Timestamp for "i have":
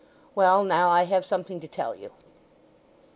0.89-1.27